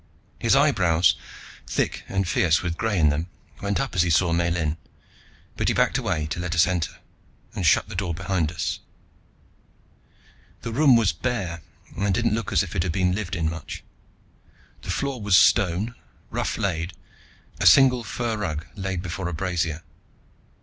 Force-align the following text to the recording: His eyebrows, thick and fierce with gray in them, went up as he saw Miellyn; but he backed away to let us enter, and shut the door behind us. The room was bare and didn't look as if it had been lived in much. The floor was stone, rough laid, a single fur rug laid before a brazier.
His 0.39 0.55
eyebrows, 0.55 1.13
thick 1.67 2.03
and 2.09 2.27
fierce 2.27 2.63
with 2.63 2.75
gray 2.75 2.97
in 2.97 3.09
them, 3.09 3.27
went 3.61 3.79
up 3.79 3.93
as 3.93 4.01
he 4.01 4.09
saw 4.09 4.33
Miellyn; 4.33 4.77
but 5.55 5.67
he 5.67 5.75
backed 5.75 5.99
away 5.99 6.25
to 6.31 6.39
let 6.39 6.55
us 6.55 6.65
enter, 6.65 6.97
and 7.53 7.67
shut 7.67 7.87
the 7.87 7.93
door 7.93 8.15
behind 8.15 8.51
us. 8.51 8.79
The 10.63 10.71
room 10.71 10.95
was 10.95 11.11
bare 11.13 11.61
and 11.95 12.11
didn't 12.15 12.33
look 12.33 12.51
as 12.51 12.63
if 12.63 12.75
it 12.75 12.81
had 12.81 12.91
been 12.91 13.13
lived 13.13 13.35
in 13.35 13.47
much. 13.47 13.83
The 14.81 14.89
floor 14.89 15.21
was 15.21 15.35
stone, 15.35 15.93
rough 16.31 16.57
laid, 16.57 16.93
a 17.59 17.67
single 17.67 18.03
fur 18.03 18.37
rug 18.37 18.65
laid 18.75 19.03
before 19.03 19.27
a 19.29 19.33
brazier. 19.35 19.83